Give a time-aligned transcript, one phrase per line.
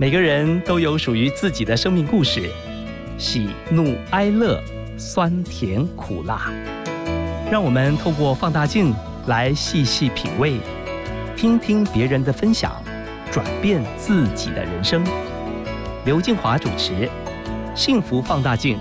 [0.00, 2.48] 每个人都有属于自己的生命故事，
[3.18, 4.62] 喜怒哀乐，
[4.96, 6.52] 酸甜苦辣。
[7.50, 8.94] 让我们透过放大镜
[9.26, 10.60] 来细细品味，
[11.36, 12.80] 听听别人的分享，
[13.32, 15.02] 转变自己的人生。
[16.04, 16.92] 刘静华主持
[17.74, 18.76] 《幸福放大镜》，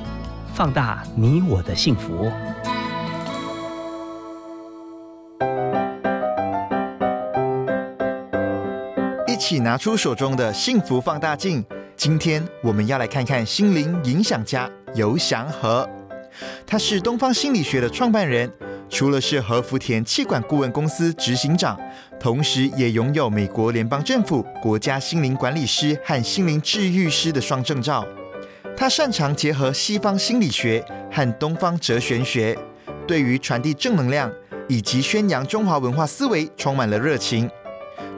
[0.53, 2.31] 放大你我的幸福。
[9.47, 11.63] 起拿出手中的幸福放大镜。
[11.95, 15.89] 今天我们要来看看心灵影响家游祥和，
[16.65, 18.51] 他是东方心理学的创办人，
[18.89, 21.79] 除了是和福田气管顾问公司执行长，
[22.19, 28.05] 同时也拥有美国联邦政府国家心灵管理师和心灵治愈师的双证照。
[28.75, 32.59] 他擅长结合西方心理学和东方哲学学，
[33.07, 34.29] 对于传递正能量
[34.67, 37.49] 以及宣扬中华文化思维充满了热情。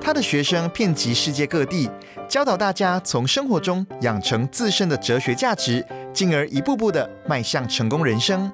[0.02, 1.90] 他的学生遍及世界各地，
[2.27, 8.51] 教导大家从生活中养成自身的哲学价值，进而一步步的迈向成功人生。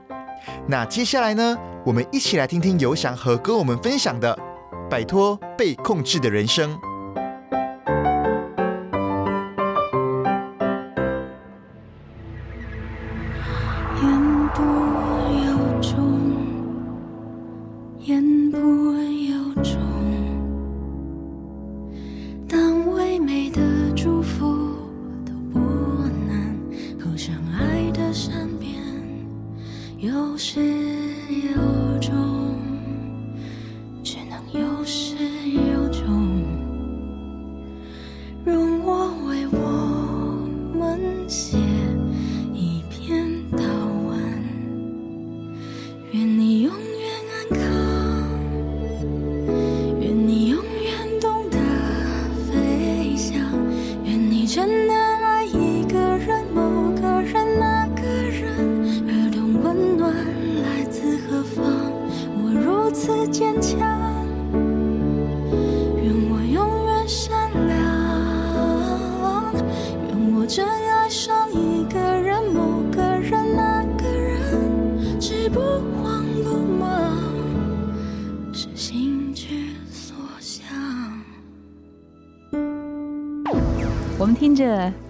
[0.67, 1.58] 那接下来呢？
[1.86, 4.38] 我们一起来听听游翔和跟我们分享的
[4.89, 6.75] 摆脱被控制的人生。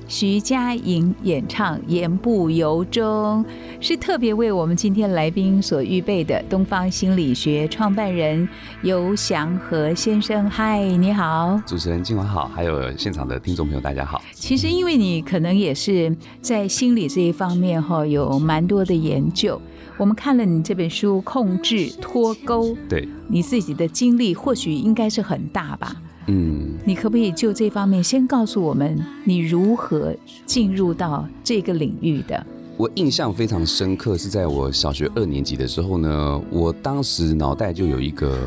[0.07, 3.43] 徐佳莹演唱《言不由衷》，
[3.81, 6.43] 是特别为我们今天来宾所预备的。
[6.47, 8.47] 东方心理学创办人
[8.83, 11.59] 游祥和先生，嗨，你好！
[11.65, 14.21] 主持人今晚好，还有现场的听众朋友，大家好。
[14.31, 19.59] 其实，因为你可能也是在心理这一方面哈，有蛮多的研究。
[19.97, 25.95] 我们看了你这本书《控制脱钩》，对你自己的经历，或许应该是很大吧。
[26.27, 30.15] 嗯，你可不可以就这方面先告诉我们，你如何
[30.45, 32.45] 进入到这个领域的？
[32.77, 38.37] 我印象非常深刻，是在我小学二年级的时候呢，我当时脑袋就有一个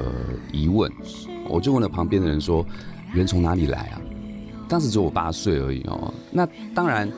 [0.53, 0.91] 疑问，
[1.49, 2.67] 我就问了旁边的人说
[3.15, 4.01] ：“人从哪里来啊？”
[4.69, 6.13] 当时只有我八岁而已哦。
[6.33, 7.09] 那当然，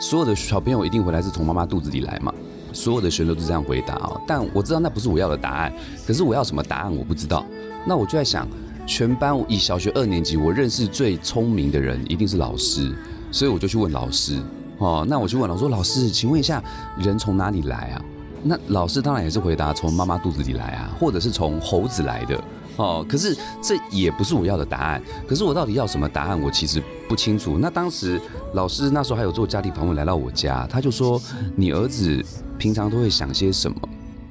[0.00, 2.32] 所有的小朋友一定回来是从妈妈肚子里来嘛，
[2.72, 4.20] 所有的学生都是这样回答哦。
[4.26, 5.72] 但我知道那不是我要的答案，
[6.06, 7.44] 可是我要什么答案我不知道。
[7.84, 8.48] 那我就在想。
[8.86, 12.94] 全班以小学二年级，我认识最聪明的人一定是老师，
[13.30, 14.40] 所以我就去问老师。
[14.78, 16.62] 哦，那我去问老师说：“老师，请问一下，
[16.98, 18.02] 人从哪里来啊？”
[18.42, 22.38] 那老师当然也是回答从妈妈肚子里来啊，或者是从猴子来的。
[22.76, 25.00] 哦，可是这也不是我要的答案。
[25.28, 27.56] 可是我到底要什么答案，我其实不清楚。
[27.56, 28.20] 那当时
[28.52, 31.22] 老师那时候还有做家庭访问来到我家，他就说
[31.56, 32.22] ：“你儿子
[32.58, 33.76] 平常都会想些什么？”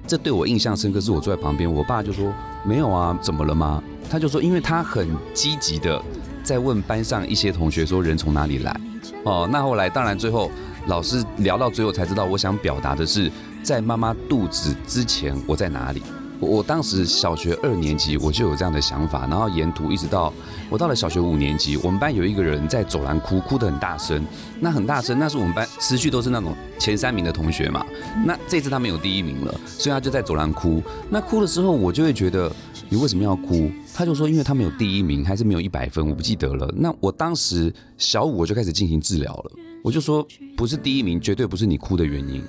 [0.05, 2.31] 这对我印象深刻，是我坐在旁边，我爸就说
[2.67, 6.01] ：“没有啊，怎么了吗？”他就说，因为他很积极的
[6.43, 8.79] 在问班上一些同学说人从哪里来，
[9.23, 10.51] 哦，那后来当然最后
[10.87, 13.31] 老师聊到最后才知道，我想表达的是
[13.63, 16.01] 在妈妈肚子之前我在哪里。
[16.43, 20.33] 我当时小学二年级我就有这样的想法，然后沿途一直到
[20.69, 24.25] 我到了小学五年级，我们班有一个人在走廊哭，哭得很大声，
[24.59, 27.85] 那很大声，那是我们班持续都是那种前三名的同学嘛，
[28.25, 30.81] 那这次他没有第一名了，所以他就在走廊哭。
[31.09, 32.51] 那哭的时候，我就会觉得。
[32.89, 33.71] 你为什么要哭？
[33.91, 36.71] 他就说，因为他没有第一名，还是没有一百分，我不记得了。
[36.77, 39.51] 那我当时小五我就开始进行治疗了。
[39.81, 40.23] 我就说，
[40.55, 42.43] 不是第一名，绝对不是你哭的原因。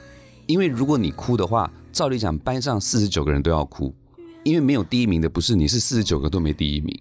[0.45, 3.95] 因为如果你哭的话，照理讲班上四十九个人都要哭，
[4.43, 7.01] 因为没有第一名的不是你，是四十九个都没第一名。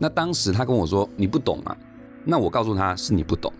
[0.00, 1.76] 那当时他跟我说你不懂啊，
[2.24, 3.52] 那我告诉他是你不懂。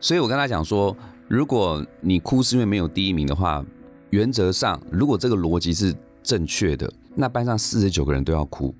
[0.00, 0.96] 所以我跟他讲说，
[1.28, 3.62] 如果你哭是因为没有第一名的话，
[4.08, 6.90] 原则上如果这个逻辑是正确的。
[7.14, 8.74] 那班上四十九个人都要哭，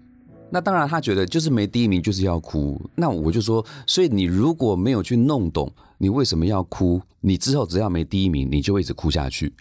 [0.50, 2.80] 那当然他觉得就是没第一名就是要哭。
[2.94, 9.52] 那我就说，所以你如果没有去弄懂你为什么要哭，你之后只要没第一名，你就会一直哭下去。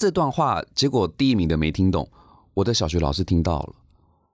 [0.00, 2.08] 这段话结果第一名的没听懂，
[2.54, 3.74] 我的小学老师听到了。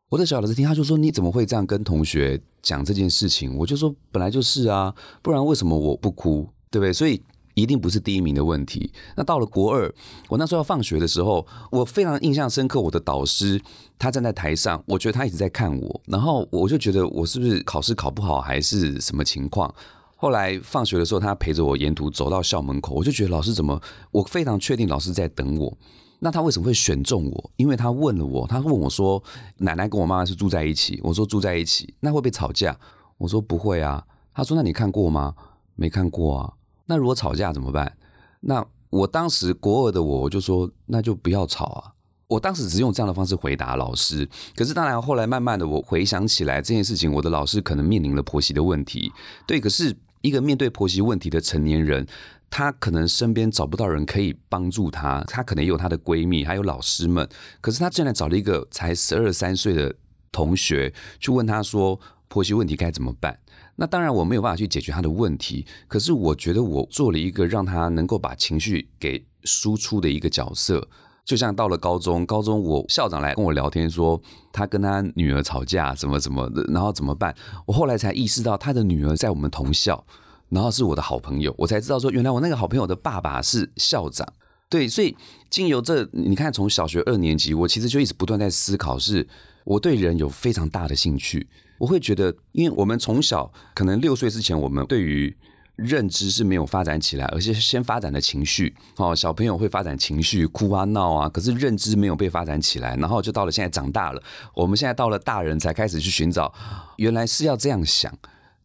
[0.09, 6.49] 我的小老师听，他就说：“你怎么会这样跟同学讲这件事情？”我就说：“本来就是啊，不然为什么我不哭？
[6.71, 6.93] 对不对？
[6.93, 7.21] 所以
[7.55, 8.93] 一定不是第一名的问题。
[9.17, 9.93] 那到了国二，
[10.29, 12.81] 我那时候要放学的时候，我非常印象深刻。
[12.81, 13.61] 我的导师
[13.99, 19.75] 他站在台上，我觉得他一直在看我，然后我就觉得我是不是考试考不好，还是什么情况？
[20.17, 23.81] 后来放学的时候，他陪着我沿途走到校门口，我就觉得老师怎么？
[24.11, 25.77] 我非常确定老师在等我。
[26.19, 27.51] 那他为什么会选中我？
[27.57, 29.23] 因为他问了我，他问我说
[29.59, 32.75] ：“奶奶跟我妈妈是住在一起。”我说：“住在一起。”那会不会吵架？
[33.19, 34.03] 我说：“不会啊。”
[34.33, 35.35] 他说：“那你看过吗？”
[35.77, 36.53] 没看过啊。
[36.87, 37.99] 那如果吵架怎么办？
[38.41, 41.93] 那我当时国二的我，我就说：“那就不要吵啊。”
[42.29, 44.29] 我当时只用这样的方式回答老师。
[44.57, 49.13] 可是当然后来慢慢的我回想起来这件事情，我的老师可能面临了婆媳的问题。
[49.47, 49.95] 对，可是
[50.27, 52.07] 一个面对婆媳问题的成年人。
[52.49, 57.29] 她可能身边找不到人可以帮助她，她可能有她的闺蜜，还有老师们。
[57.61, 59.93] 可是她竟然找了一个才十二三岁的
[60.31, 63.37] 同学去问她说婆媳问题该怎么办？
[63.75, 70.89] 那当然我没有办法去解决她的问题，可是我觉得我做了一个让她能够把情绪给输出的一个角色。
[71.27, 74.19] 就像到了高中，高中我校长来跟我聊天说
[74.51, 77.35] 他跟他女儿吵架什么什么的，然后怎么办？
[77.67, 80.03] 我后来才意识到他的女儿在我们同校。
[80.49, 84.25] 然后是我的好朋友，我才知道说，原来我那个好朋友的爸爸是校长。
[84.69, 85.17] 对，所以
[85.51, 89.27] 经由这，你看从小学二年级，我其实就一直不断在思考，是
[89.65, 91.49] 我对人有非常大的兴趣。
[91.79, 95.37] 我会觉得，因为我们从小可能六岁之前，我们对于
[95.77, 98.75] 认知是没有发展起来，而是先发展的情绪。
[98.97, 104.23] 哦，小朋友会发展情绪，哭啊闹啊，可是认知没有被发展起来，然后就到了现在长大了，
[104.55, 106.53] 我们现在到了大人才开始去寻找，
[106.97, 108.13] 原来是要这样想。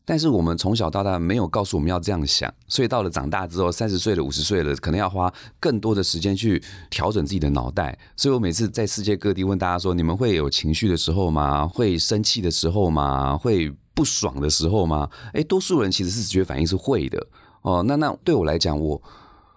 [0.03, 7.97] 但是我们从小到大没有告诉我们要这样想，所以到了长大之后，三十岁了、五十岁了，可能要花更多的时间去调整自己的脑袋。
[8.17, 11.67] 所以我每次在世界各地问大家说：你们会有情绪的时候吗？
[11.67, 13.37] 会生气的时候吗？
[13.37, 15.09] 会不爽的时候吗？
[15.33, 17.27] 诶，多数人其实是直觉反应是会的
[17.61, 17.83] 哦。
[17.87, 19.01] 那那对我来讲，我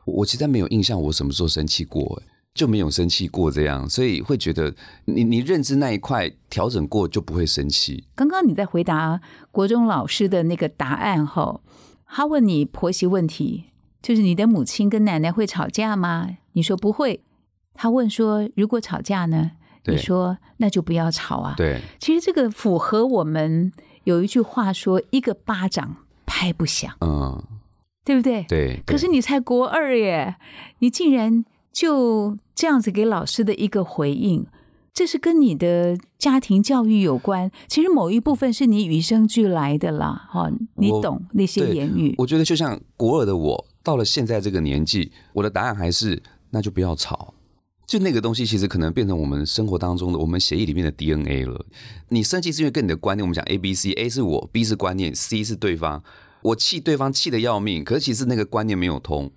[0.04, 2.22] 我其实没有印象我什么时候生气过。
[2.54, 4.72] 就没有生气过这样，所以会觉得
[5.06, 8.04] 你你认知那一块调整过就不会生气。
[8.14, 9.20] 刚刚你在回答
[9.50, 11.62] 国中老师的那个答案后，
[12.06, 13.64] 他问你婆媳问题，
[14.00, 16.28] 就是你的母亲跟奶奶会吵架吗？
[16.52, 17.25] 你说不会。
[17.75, 19.50] 他问说如果吵架呢？
[19.86, 21.54] 你说那就不要吵啊。
[21.56, 23.72] 对，其实这个符合我们
[24.04, 27.42] 有一句话说一个巴掌拍不响，嗯，
[28.04, 28.44] 对不对？
[28.48, 28.80] 对。
[28.86, 30.36] 可是你才国二耶，
[30.78, 31.44] 你竟然。
[31.74, 34.46] 就这样子给老师的一个回应，
[34.92, 37.50] 这是跟你的家庭教育有关。
[37.66, 42.14] 其实某一部分是你与生俱来的啦，哈，你懂那些言语。
[42.16, 47.34] 我觉得就像国二的我，到了现在这个年纪，我的答案还是那就不要吵。
[47.86, 51.64] 就那个东西，其实可能变成我们生活当中的，我们协议里面的 DNA 了。
[52.08, 56.02] 你生气是因为跟你的观念，我们讲 A、B、C，A 是我，B 是观念，C 是对方。
[56.42, 59.31] 我气对方气的要命，可是其实那个观念没有通。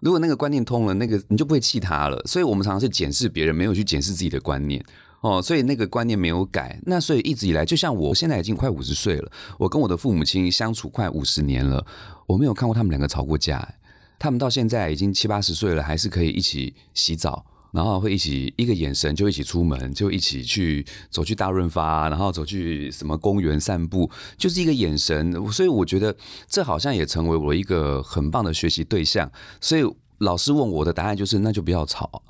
[0.00, 2.22] 如果那个观念通了，那个你就不会气他了。
[2.26, 4.82] 所以我们常常是检视别人，没有去检视自己的观念
[5.22, 5.40] 哦。
[5.40, 11.84] 所以那个观念没有改，那所以一直以来，就像我现在已经快五十岁了，我跟我的父母亲相处快五十年了，
[12.26, 13.74] 我没有看过他们两个吵过架。
[14.18, 17.44] 他们到现在已经七八十岁了，还是可以一起洗澡。
[17.76, 25.30] 然后会一起一个眼神就一起出门，就一起去走去大润发，然后走去什么公园散步，就是一个眼神。
[25.52, 26.16] 所以我觉得
[26.48, 29.30] 这好像也成为我一个很棒的学习对象。
[29.60, 29.84] 所以
[30.16, 32.22] 老师问我的答案就是，那就不要吵。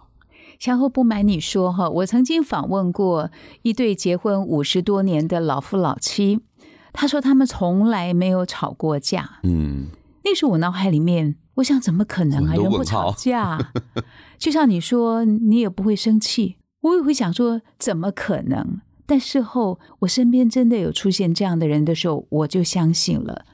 [0.59, 3.31] 相后不瞒你说哈，我曾经访问过
[3.63, 6.41] 一对结婚五十多年的老夫老妻，
[6.93, 9.39] 他说他们从来没有吵过架。
[9.45, 9.87] 嗯，
[10.25, 11.37] 那时候我脑海里面。
[11.57, 12.55] 我想怎么可能啊？
[12.55, 13.59] 人不吵架，
[14.39, 16.57] 就像你说，你也不会生气。
[16.81, 18.81] 我也会想说，怎么可能？
[19.07, 23.45] 但事后我身边真的有出现这样的人的时候，我就相信了。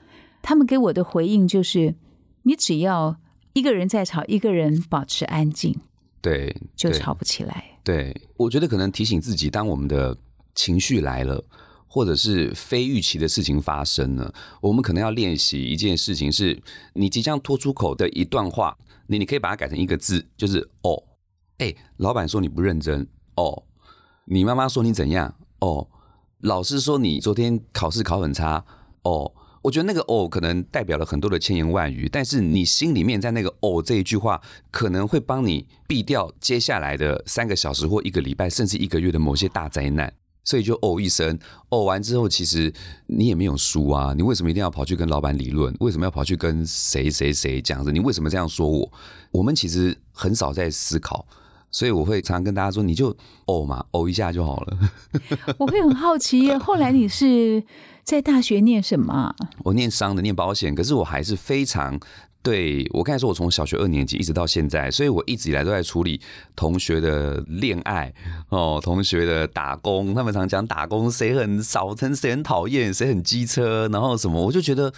[0.43, 1.95] 他们给我的回应就是：
[2.43, 3.17] 你只要
[3.53, 5.79] 一个人在吵，一个人保持安静，
[6.21, 7.79] 对，就吵不起来。
[7.85, 10.17] 对，我觉得可能提醒自己，当我们的
[10.55, 11.45] 情绪来了。
[11.95, 16.59] 或者是非预期的事情发生了，我们可能要练习一件事情，是
[16.95, 18.75] 你即将脱出口的一段话，
[19.13, 21.03] 你你可以把它改成一个字，就是哦，
[21.59, 23.65] 哎，老板说你不认真，哦，
[24.25, 25.87] 你妈妈说你怎样，哦，
[26.41, 28.65] 老师说你昨天考试考很差，
[29.03, 34.41] 哦，我觉得那个哦可能代表了很多的千言万语，但是你心里面在那个哦这一句话，
[34.71, 40.13] 可能会帮你避掉接下来的三个小时或一个礼拜，甚至一个月的某些大灾难。
[40.45, 42.73] 所以就哦一声，哦完之后，其实
[43.07, 45.75] 你也没有输啊，你为什么一定要跑去跟老板理论？
[45.81, 47.93] 为什么要跑去跟谁谁谁讲着？
[47.93, 48.93] 你为什么这样说我？
[49.31, 51.25] 我们其实很少在思考，
[51.71, 54.79] 所以我会常常跟大家说，你就哦嘛，哦一下就好了。
[55.59, 57.63] 我会很好奇耶，后来你是
[58.03, 59.35] 在大学念什么啊？
[59.65, 61.99] 我念商的，念保险，可是我还是非常
[62.43, 66.21] 对我刚才说，我从小学二年级一直到现在，所以我一直以来都在处理
[66.57, 68.13] 同学的恋爱
[68.49, 74.93] 哦，同学的打工，他们常讲打工谁很少，谁很讨厌，谁很机车，然后什么，我就觉得，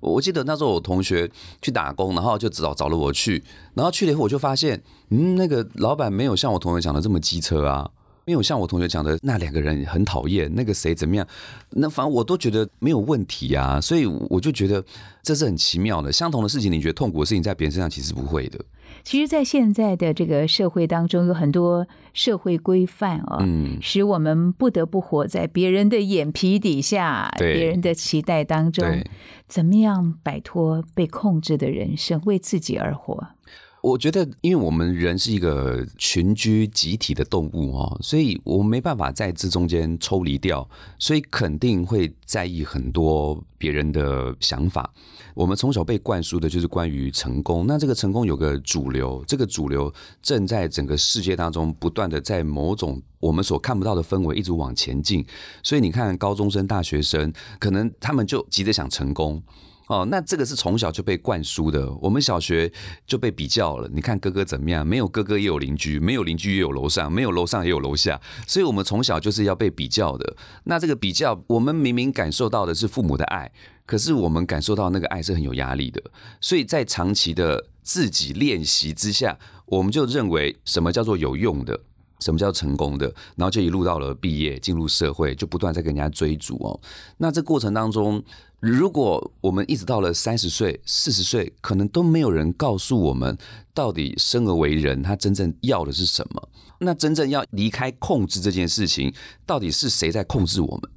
[0.00, 1.30] 我记得那时候我同学
[1.62, 7.90] 去打工，然后就找找了我去，然后去了以后我就发现，嗯，那个老板没有像我同学讲的这么机车啊。
[8.24, 11.26] 没有像我同学讲的那两个人很讨厌，那个谁怎么样？
[11.70, 14.84] 那反正我都觉得没有问题啊，所以我就觉得
[15.22, 16.12] 这是很奇妙的。
[16.12, 18.58] 相同的事情，你觉得痛苦的事情，在别人身上其实不会的。
[19.04, 28.86] 其实，在现在的这个社会当中，有很多社会规范啊，嗯，使我们不得不活在别人的眼皮底下，别人的期待当中。
[29.48, 33.28] 怎么样摆脱被控制的人生，为自己而活？
[33.82, 40.66] 我觉得，因为我们人是一个群居集体的动物哦，所以我们没办法在这中间抽离掉，
[41.00, 44.88] 所以肯定会在意很多别人的想法。
[45.34, 55.26] 我们从小被灌输的就是关于成功，那这个成功有个主流，这个主流正在整个世界当中不断的在某种我们所看不到的氛围一直往前进，
[55.60, 59.42] 所以你看高中生、大学生，可能他们就急着想成功。
[59.92, 61.92] 哦，那这个是从小就被灌输的。
[61.96, 62.72] 我们小学
[63.06, 63.86] 就被比较了。
[63.92, 64.86] 你看哥哥怎么样？
[64.86, 68.18] 没有哥哥也有邻居，没有邻居也有楼上，没有楼上也有楼下。
[68.46, 70.34] 所以，我们从小就是要被比较的。
[70.64, 73.52] 那这个比较，我们明明感受到的是父母的爱，
[73.84, 76.02] 可是我们感受到那个爱是很有压力的。
[76.40, 81.78] 所以在长期的自己练习之下，我们就认为什么叫做有用的，
[82.20, 86.80] 什么叫成功的，然后就一路到了毕业，进入社会，就不断在跟人家追逐哦。
[87.18, 88.24] 那这过程当中。
[88.62, 93.36] 如果我们一直到了三十岁、四十岁，可能都没有人告诉我们，
[93.74, 96.48] 到底生而为人，他真正要的是什么？
[96.78, 99.12] 那真正要离开控制这件事情，
[99.44, 100.88] 到底是谁在控制我们？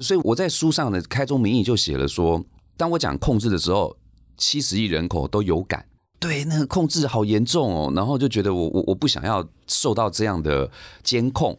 [0.00, 2.44] 所以我在书上的开宗明义就写了说，
[2.76, 3.96] 当我讲控制的时候，
[4.36, 5.86] 七十亿人口都有感，
[6.20, 10.70] 对那个控制好严重哦，然后就觉得我我我不想要受到这样的
[11.02, 11.58] 监控，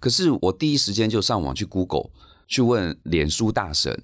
[0.00, 2.08] 可是我第一时间就上网去 Google
[2.48, 4.02] 去问脸书大神。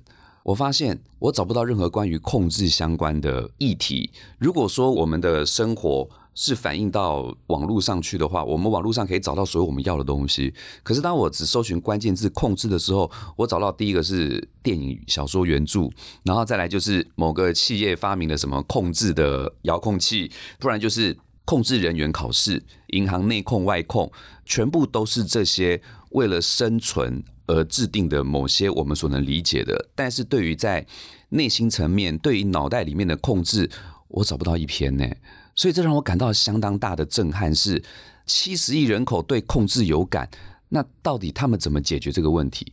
[0.51, 4.11] 我发现我找不到任何关于控制相关的议题。
[4.39, 10.53] 如果说我们的生活是反映到网络上去的话，我们网络上可以找到所有我们要的东西。
[10.83, 15.89] 可是当我只搜寻关键字“控制”的时候，我找到第一个是电影、小说原著，
[16.25, 24.11] 然后再来就是某个企业发明了什么控制的遥控器，不然就是控制人员考试、银行内控、外控，
[24.45, 25.81] 全部都是这些
[26.11, 27.23] 为了生存。
[27.51, 30.87] 而制定的某些我们所能理解的，但是对于在
[31.31, 33.71] 内心层面，对于脑袋里面的控制，
[34.09, 35.07] 我找不到一篇呢。
[35.55, 37.83] 所以这让我感到相当大的震撼：是
[38.25, 40.29] 七十亿人口对控制有感，
[40.69, 42.73] 那到底他们怎么解决这个问题？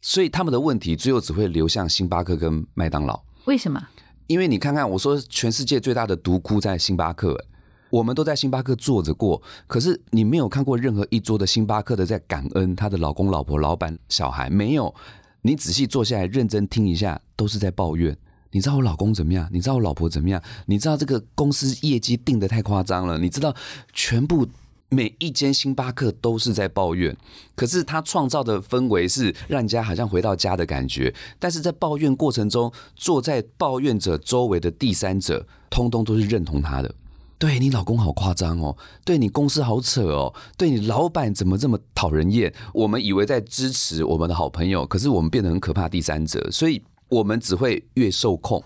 [0.00, 3.20] 所以他们的问题最后只会流向星巴克跟麦当劳。
[3.46, 3.88] 为什么？
[4.26, 7.46] 因为你看看，我说全世界最大的毒窟在星巴克。
[7.90, 14.94] 我们都在星巴克坐着过，可是你没有看过任何一桌的星巴克的在感恩他的老公、老婆、老板、小孩，没有。
[15.42, 18.16] 你仔细坐下来认真听一下，都是在抱怨。
[18.50, 19.48] 你知道我老公怎么样？
[19.52, 20.42] 你知道我老婆怎么样？
[20.66, 23.18] 你知道这个公司业绩定的太夸张了？
[23.18, 23.54] 你知道
[23.92, 24.46] 全部
[24.88, 27.16] 每一间星巴克都是在抱怨，
[27.54, 31.14] 可是他创造的氛围是让人家好像回到家的感觉。
[31.38, 36.94] 但是在抱怨过程中，坐在抱怨者周围的第三者，通通都是认同他的。
[37.38, 42.52] 对你老公好夸张哦，对你公司好扯哦，对你老板怎么这么讨人厌？
[42.74, 48.62] 我们以为在支持我们的好朋友，可是我们变得很可怕第三者，所以我们只会越受控。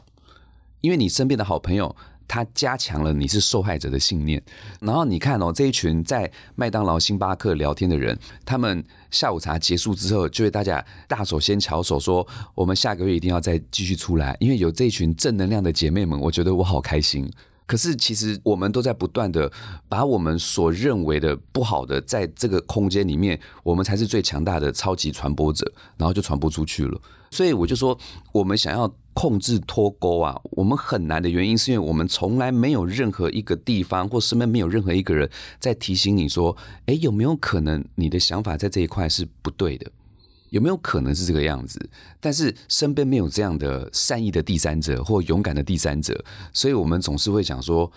[0.81, 1.95] 因为你身边的好朋友，
[2.27, 4.43] 他加强了你是受害者的信念。
[4.81, 17.31] 然后你看哦，这一群在麦当劳、星巴克聊天的人，他们下午茶结束之后，就会大家大手牵巧手说，我们下个月一定要再继续出来，因为有这一群正能量的姐妹们，我觉得我好开心。
[17.67, 19.51] 可是，其实我们都在不断的
[19.89, 27.01] 把我们所认为的不好的，在这个空间里面，我们才是最强大的超级传播者，然后就传播出去了。
[27.31, 27.99] 所以我就说，
[28.33, 36.55] 我们想要控制脱钩啊，我们很难的原因，是因为我们从来没有任何一个地方或身边没有任何一个人在提醒你说，
[36.85, 39.91] 哎，有没有可能你的想法在这一块是不对的？
[40.53, 41.81] 有没有可能是这个样子？
[42.21, 47.91] 但是身边没有这样的善意的第三者或勇敢的第三者，所以我们总是会想说，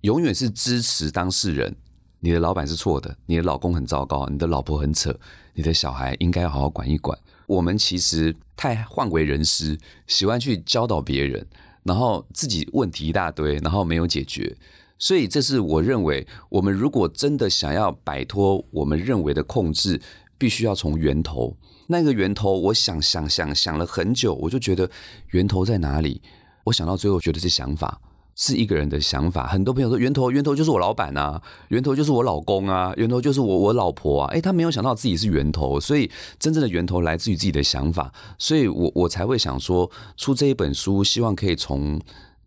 [0.00, 1.76] 永远是支持当事人
[2.18, 5.16] 你的老板是错的，你的老公很糟糕，你的老婆很扯，
[5.54, 7.16] 你的小孩应该要好好管一管。
[7.46, 11.46] 我们其实太换为人师，喜欢去教导别人，
[11.84, 14.56] 然后自己问题一大堆，然后没有解决。
[14.98, 20.02] 所以这是我认为，我们如果真的想要摆脱我们认为的控制，
[20.36, 21.56] 必须要从源头。
[21.90, 24.88] 那个源头，我想想想想了很久，我就觉得
[25.32, 26.22] 源头在哪里？
[26.64, 28.00] 我想到最后，觉得是想法。
[28.36, 42.00] 是一个人的想法，很多朋友说源头源头就是我老板啊，源头就是我老公啊，源头就是我我老婆啊，诶，他没有想到自己是源头，所以真正的源头来自于自己的想法，所以我我才会想说出这一本书，希望可以从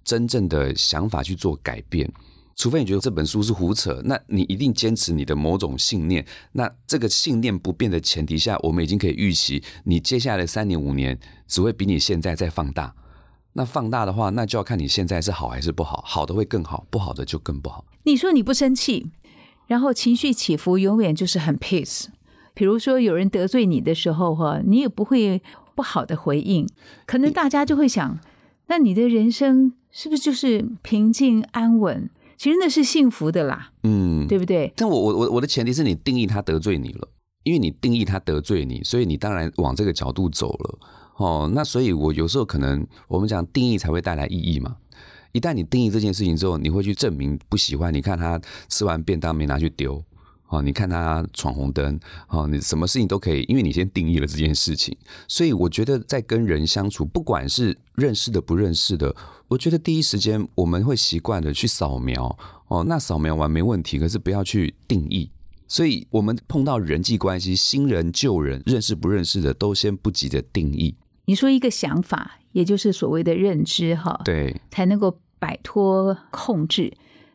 [0.04, 2.12] 真正的想法去做改变。
[2.56, 12.94] 除非你觉得这本书是胡扯，那你一定坚持你的某种信念，那这个信念不变的前提下，我们已经可以预期你接下来的三年五年只会比你现在再放大。
[13.54, 17.86] 那放大的话，那就要看你现在是好还是不好，好的会更好，不好的就更不好。
[18.04, 19.12] 你说你不生气，
[19.68, 22.06] 然后情绪起伏永远就是很 peace。
[22.56, 25.42] 比如说有人得罪你的时候，哈，你也不会
[25.76, 26.68] 不好的回应，
[27.06, 28.20] 可能大家就会想，
[28.68, 32.10] 那你的人生是不是就是平静安稳？
[32.38, 34.72] 其实那是幸福的啦，嗯，对不对？
[34.76, 37.08] 但我我我我的前提是你定义他得罪你了，
[37.44, 40.80] 因为你定义他得罪你，所以你当然往这个角度走了。
[41.18, 44.78] 哦，那所以，我有时候可能我们讲定义才会带来意义嘛。
[45.32, 47.94] 一旦你定义这件事情之后，你会去证明不喜欢。
[47.94, 50.04] 你看他吃完便当没拿去丢，
[50.48, 54.96] 哦，你看他闯红灯，哦，你什么事情都可以，因为你先定义了这件事情。
[55.28, 59.16] 所以我觉得在跟人相处，不管是认识的不认识的，
[59.48, 65.32] 我觉得第一时间我们会习惯的去扫描，哦，那扫描完没问题，可是不要去定义。
[65.68, 70.96] 所以我们碰到人际关系，新人旧人，认识不认识的，都先不急着定义。
[71.26, 76.94] 你说一个想法，也就是所谓的认知，哈，对，才能够摆脱控制。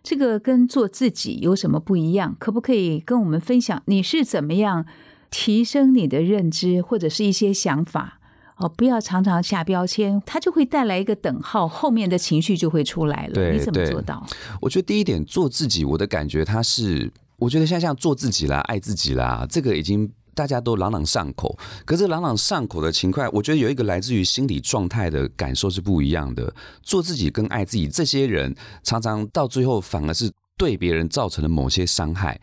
[0.08, 2.34] 这个跟做自己有什么不一样？
[2.38, 3.82] 可不可以跟我们分享？
[3.84, 4.86] 你是怎么样
[5.30, 8.18] 提升你的认知，或者是一些想法？
[8.56, 13.52] 哦，不要常常下标签，它就会带来一个等号，后面的情绪就会出来了。
[13.52, 14.26] 你怎么做到？
[14.62, 20.10] 我觉得第一点，做自己，我的感觉，它是，我觉得像像做自己啦，爱自己啦，这个已经。
[20.38, 26.54] 大家都朗朗上口，可是朗朗上口的情况，我觉得有一个来自于心理状态的感受是不一样的。
[26.80, 32.40] 做自己跟爱自己，这些人常常到最后反而是对别人造成了某些伤害，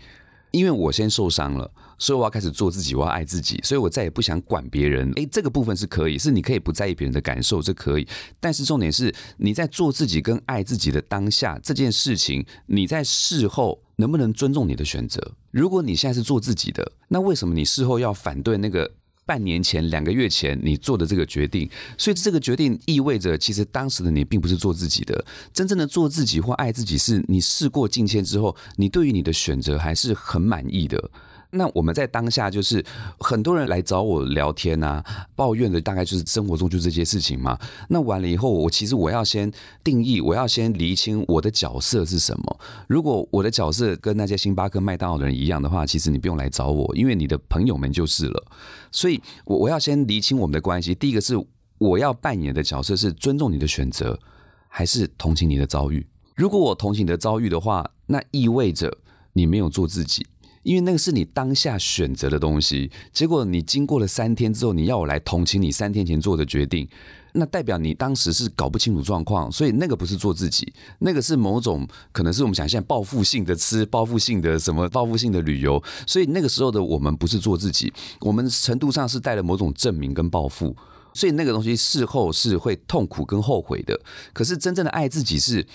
[0.51, 1.71] 因为我先受伤了。
[1.97, 5.09] 所以我要开始做自己，我要爱自己，所以我再也不想管别人。
[5.15, 8.05] 诶，这个部分是可以，是你可以不在意别人的感受，这可以。
[8.41, 15.33] 但是重点是，你在做自己跟爱自己的当下这件事情，你在事后能不能尊重你的选择？
[15.51, 18.91] 如果你现在是做自己的，那为什么你事后要反对那个
[19.25, 21.69] 半年前、两个月前你做的这个决定？
[21.97, 25.25] 所以这个决定意味着，其实当时的你并不是做自己的。
[25.53, 31.09] 真正的做自己或爱自己，是你事过境迁之后，你对于你的选择还是很满意的。
[31.55, 32.83] 那我们在当下就是
[33.19, 35.03] 很多人来找我聊天啊，
[35.35, 37.57] 抱怨的大概就是生活中就这些事情嘛。
[37.89, 39.51] 那完了以后，我其实我要先
[39.83, 42.59] 定义，我要先厘清我的角色是什么。
[42.87, 48.45] 如果我的角色跟那些星巴克、麦当劳的人一样的话，其实你不用来找我，因为你的朋友们就是了。
[48.91, 50.93] 所以，我我要先厘清我们的关系。
[50.93, 51.35] 第一个是
[51.77, 54.19] 我要扮演的角色是尊重你的选择，
[54.67, 56.05] 还是同情你的遭遇？
[56.35, 58.97] 如果我同情你的遭遇的话，那意味着
[59.33, 60.25] 你没有做自己。
[60.65, 66.87] 因为那个是你当下选择的东西，结果你经过了三天之后，你要我来同情你三天前做的决定，
[67.33, 80.75] 那代表你当时是搞不清楚状况，所以那个不是做自己，那个是某种可能是我们想现在报复性的吃，报复性的什么，报复性的旅游，所以那个时候的我们不是做自己，我们程度上是带了某种证明跟报复。
[81.13, 83.97] 所以那个东西事后是会痛苦跟后悔的，
[84.33, 85.65] 可是真正的爱自己是，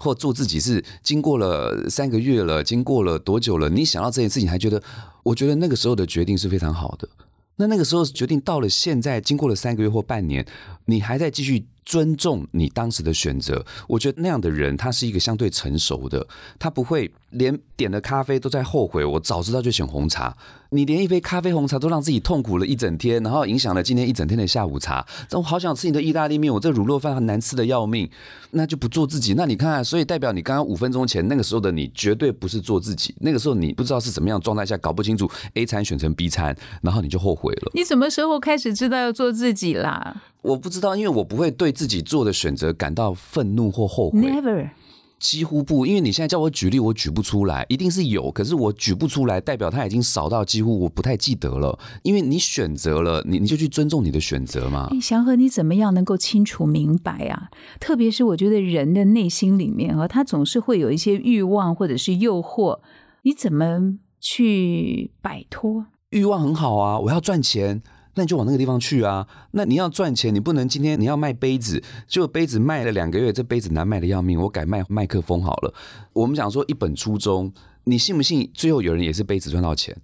[0.00, 3.68] 或做自己是，经过了三个月了，经过了多久了？
[3.68, 4.82] 你想到这件事情还觉得，
[5.22, 7.08] 我觉得那个时候的决定是非常好的。
[7.56, 10.44] 那那个时候决定到了现在，经过了三个月或半年，
[10.86, 11.66] 你还在继续。
[11.90, 16.24] 尊重你当时的选择，我觉得那样的人他是一个相对成熟的，
[16.56, 19.04] 他不会连点了咖啡都在后悔。
[19.04, 20.36] 我早知道就选红茶，
[20.68, 25.04] 你连一杯咖啡红茶都让自己痛苦了一整天，然后影响了今天一整天的下午茶。
[25.32, 28.08] 我好想吃你的意大利面，我这卤肉饭很难吃的要命，
[28.52, 29.34] 那就不做自己。
[29.34, 33.12] 那你看，所以代表你刚刚五分钟前那个时候的你，绝对不是做自己。
[33.18, 37.72] 那个时候你不知道是怎么样状态下，搞不清楚 A 餐选成 B 餐，然后你就后悔了。
[37.74, 40.22] 你什么时候开始知道要做自己啦？
[40.42, 44.18] 我不知道，因为我不会对自己做的选择感到愤怒或后悔。
[44.20, 44.70] Never，
[45.18, 45.84] 几乎不。
[45.84, 51.78] 因为你现在叫我举例，我举不出来，一定是有，可是我举不出来，代表他已经少到几乎我不太记得了。
[52.02, 54.88] 因为你选择了，你你就去尊重你的选择嘛。
[55.00, 57.50] 祥和，你怎么样能够清楚明白啊？
[57.78, 62.78] 特别是我觉得人的内心里面啊，他总是会有一些欲望或者是诱惑，
[63.22, 65.84] 你怎么去摆脱？
[66.10, 67.82] 欲望很好啊，我要赚钱，
[68.14, 69.26] 那你就往那个地方去啊。
[69.52, 75.74] 那你要赚钱，你不能今天你要卖杯子，就杯子卖了两个月，这杯子难卖的要命，我改卖麦克风好了。
[76.12, 77.52] 我们讲说一本初衷，
[77.84, 78.50] 你信不信？
[78.52, 79.96] 最后有人也是杯子赚到钱，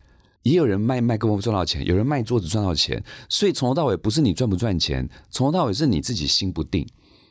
[0.43, 3.03] 也有人卖麦克风赚到钱，有人卖桌子赚到钱。
[3.29, 6.87] 所以从头到尾不是你赚不赚钱，从头到尾是你自己心不定。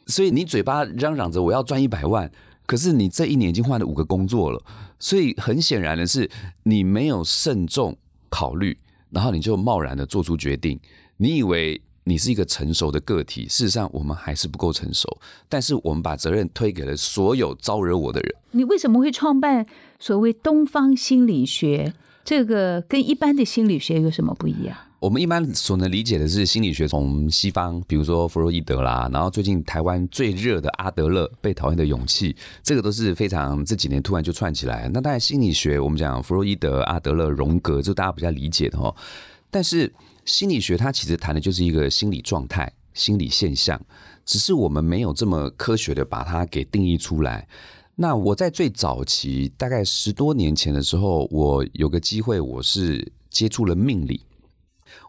[0.07, 2.31] 所以你嘴巴嚷嚷着我要赚一百万，
[2.65, 4.61] 可是你这一年已经换了五个工作了，
[4.99, 6.29] 所以很显然的是
[6.63, 7.97] 你没有慎重。
[8.27, 8.77] 考虑，
[9.15, 10.77] 然后你就贸然的做出决定。
[11.15, 15.17] 你以为你是一个成熟的个体，事实上我们还是不够成熟。
[15.47, 18.35] 但是我们把责任推给了所有招惹我的人。
[18.51, 19.65] 你为什么会创办
[19.99, 21.93] 所谓东方心理学？
[22.25, 24.75] 这个跟一般的心理学有什么不一样？
[24.99, 34.89] 我们一般所能理解的是心理学从西方，比如说弗洛伊德啦，然后最近台湾最热的阿德勒，被讨厌的勇气，这个都是非常这几年突然就串起来。
[34.93, 38.95] 那当然心理学，我们讲弗洛伊德、阿德勒、荣格，就大家比较理解的哈。
[39.51, 43.79] 但是心理学它其实谈的就是一个心理状态、心理现象，
[44.25, 47.47] 只是我们没有这么科学的把它给定义出来。
[47.95, 54.24] 那我在最早期，大概十多年前的时候，我有个机会，我是接触了命理。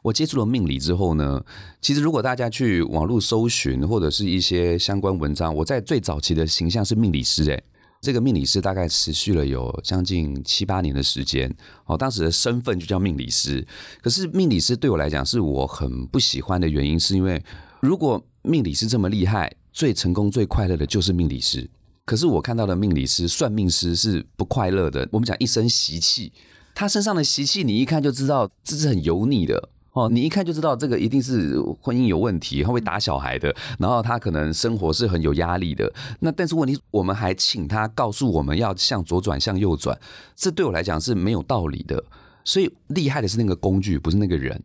[0.07, 1.45] 我接触了命理之后呢，
[1.81, 7.61] 其实如果大家去网络搜寻或者是一些相关文章，我在最早期的形象是命理师，诶，
[8.01, 11.53] 这个命理师大概持续了有将近七八年的时间，
[11.87, 13.67] 哦，当时的身份就叫命理师。
[14.01, 17.43] 可是命理师对我来讲是我很不喜欢的原因，是因为
[17.81, 21.69] 如果命理师这么厉害，最成功、最快乐的就是命理师。
[22.05, 25.09] 可是我看到的命理师、算命师是不快乐的。
[25.11, 26.33] 我们讲一身习气，
[26.77, 29.71] 他身上的习气，你一看就知道这是很油腻的。
[29.97, 35.91] 哦，你一看就知道这个一定是婚姻有问题，他会打小孩的，然后他可能生活是很有压力的。
[36.21, 39.99] 那但是问题，我们还请他告诉我们要向左转向右转，
[40.35, 42.05] 这对我来讲是没有道理的。
[42.45, 44.63] 所以厉害的是那个工具，不是那个人。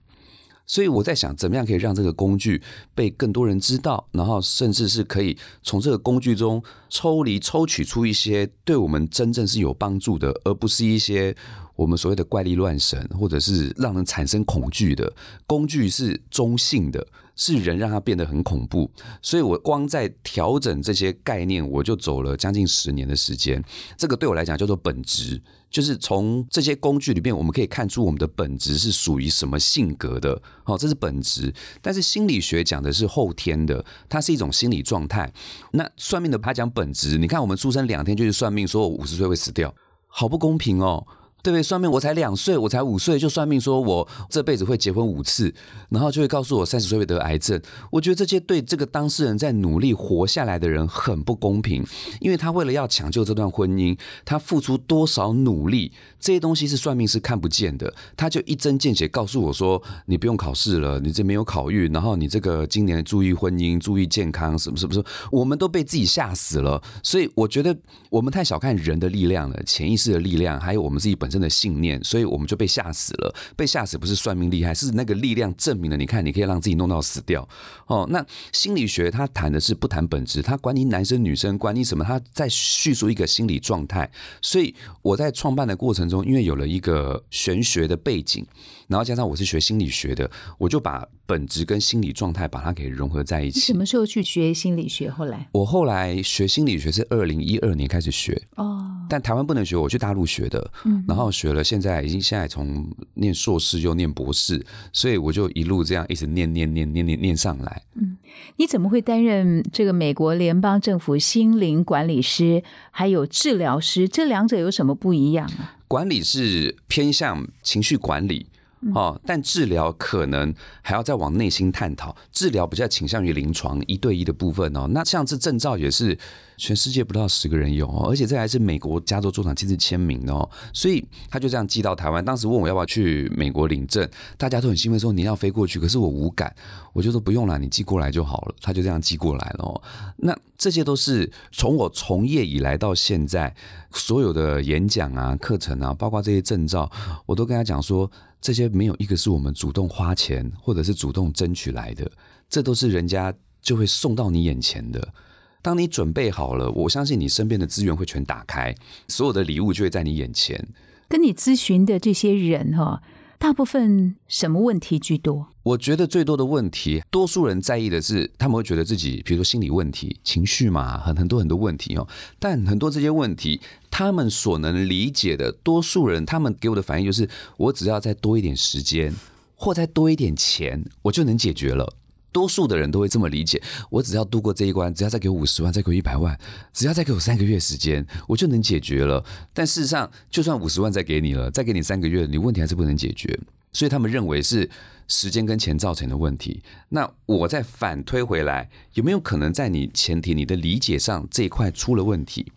[0.67, 2.61] 所以我在想，怎么样可以让这个工具
[2.93, 11.33] 被更多人知道，然后甚至是可以从这个工具中抽离、抽取出一些对我们真正是有帮助的，而不是一些。
[11.75, 15.11] 我们所谓的怪力乱神，或者是让人产生恐惧的
[15.47, 17.05] 工具是中性的，
[17.35, 18.89] 是人让它变得很恐怖。
[19.21, 23.63] 所以我光在调整这些概念，我就走了将近十年的时间。
[23.97, 30.39] 这个对我来讲叫做本质，就是从这些工具里面，我们可以看出我们的本质是属于什么性格的。
[30.63, 31.53] 好，这是本质。
[31.81, 35.31] 但是心理学讲的是后天的，它是一种心理状态。
[35.71, 39.73] 那算命的他讲本质，你看我们出生两天就去算命，说我五十岁会死掉，
[40.07, 41.05] 好不公平哦。
[41.43, 41.63] 对不对？
[41.63, 45.53] 算命，我才两岁，我才五岁就算命，说我这辈子会结婚五次，
[45.89, 47.59] 然后就会告诉我三十岁会得癌症。
[47.89, 51.83] 我觉得这些对这个当事人在努力活下来的人很不公平，
[52.19, 57.91] 因为他为了要抢救这段婚姻，他付出多少努力，这些东西是算命是看不见的。
[58.15, 66.79] 他就一针见血告诉我说：“你不用考试了，你这没有考运，然后你这个今年注意婚姻，注意健康，什么什么什么。”我们都被自己吓死了。
[67.01, 67.75] 所以我觉得
[68.11, 71.30] 我们太小看人的力量了，潜意识的力量，还有我们自己本。
[71.31, 73.33] 真的信念，所以我们就被吓死了。
[73.55, 75.95] 被吓死不是算命厉害，是那个力量证明了。
[75.95, 77.47] 你看，你可以让自己弄到死掉。
[77.87, 84.11] 哦，那心理学它谈的是不谈本质，它管你男生女生，管你什么，它在叙述一个心理状态。
[84.41, 88.45] 所以我在创办的过程中，因为有了一个玄学的背景。
[88.91, 93.61] 然后加上我是学心理学的，我就把本质跟心理状态把它给融合在一起。
[93.61, 95.09] 什么时候去学心理学？
[95.09, 100.69] 后来我后来学心理学是二零一二年开始学哦，但台湾不能学，我去大陆学的。
[100.83, 107.81] 嗯，然后学了，现在已经现在从念硕士又念博士，所以我就一路这样一直念念念念念念上来。
[107.95, 108.17] 嗯，
[108.57, 114.05] 你怎么会担任这个美国联邦政府心灵管理师还有治疗师？
[114.09, 115.77] 这两者有什么不一样啊？
[115.87, 118.47] 管理是偏向情绪管理。
[118.95, 122.15] 哦，但治疗可能还要再往内心探讨。
[122.31, 124.87] 治疗比较倾向于临床一对一的部分哦。
[124.89, 126.17] 那像这证照也是
[126.57, 130.49] 全世界不到十个人有，而且这还是美国加州州长亲自签名哦。
[130.73, 132.25] 所以他就这样寄到台湾。
[132.25, 136.51] 当时问我要不要去美国领证，大家都很兴奋说你要飞过去，可是我无感，
[136.91, 138.55] 我就说不用了，你寄过来就好了。
[138.61, 139.63] 他就这样寄过来了。
[139.63, 139.81] 哦。
[140.17, 143.53] 那这些都是从我从业以来到现在
[143.91, 146.91] 所有的演讲啊、课程啊，包括这些证照，
[147.27, 148.09] 我都跟他讲说。
[148.41, 152.11] 这些没有一个是我们主动花钱或者是主动争取来的，
[152.49, 155.13] 这都是人家就会送到你眼前的。
[155.61, 158.75] 当你准备好了，我相信你身边的资源会全打开，
[159.07, 160.67] 所有的礼物就会在你眼前。
[161.07, 163.03] 跟你咨询的这些人哈，
[163.37, 165.49] 大部分什么问题居多？
[165.61, 172.07] 我觉得最多的问题，多数人在意的是，他们会觉得自己，比如说心理问题、情绪嘛，很很多很多问题哦。
[172.39, 179.13] 但很多这些问题，他们所能理解的，多数人他们给我的反应就是，我只要再多一点时间，
[179.55, 181.97] 或再多一点钱，我就能解决了。
[182.31, 186.39] 多数的人都会这么理解，我只要度过这一关，只要再给我五十万，再给我一百万，
[186.71, 189.23] 只要再给我三个月时间，我就能解决了。
[189.53, 193.37] 但事实上，就算五十万再给你了，再给你三个月，你问题还是不能解决。
[193.73, 194.69] 所以他们认为是
[195.09, 196.63] 时间跟钱造成的问题。
[196.89, 202.51] 那我再反推回来，有没有可能在你前提、你的理解上这一块出了问题？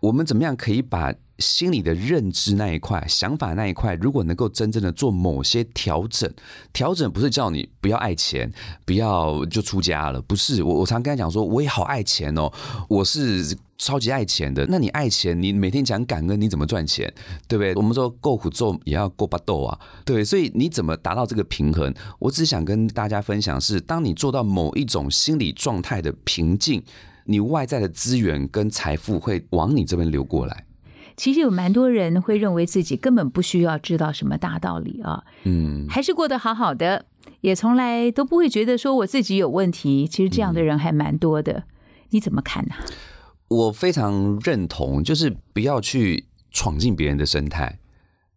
[0.00, 1.14] 我们怎么样可以把？
[1.40, 6.30] 心理的认知那一块，想法那一块，如果能够真正的做某些调整，
[6.70, 8.52] 调整不是叫你不要爱钱，
[8.84, 10.62] 不要就出家了，不是。
[10.62, 12.52] 我我常跟他讲说，我也好爱钱哦，
[12.90, 14.66] 我是超级爱钱的。
[14.68, 17.10] 那你爱钱，你每天讲感恩，你怎么赚钱？
[17.48, 17.74] 对不对？
[17.74, 20.22] 我们说够苦做也要够巴豆啊，对。
[20.22, 21.90] 所以你怎么达到这个平衡？
[22.18, 26.82] 我只想跟大家分享是，当你做到某一种心理状态的平静，
[27.30, 30.66] 你外在的资源跟财富会往你这边流过来。
[31.16, 37.06] 其实有蛮多人会认为自己根本不需要知道什么大道理啊，嗯，还是过得好好的，
[37.42, 40.08] 也从来都不会觉得说我自己有问题。
[40.08, 41.62] 其实这样的人还蛮多的，
[42.08, 42.74] 你怎么看呢？
[43.46, 47.78] 我非常认同，就是不要去闯进别人的生态，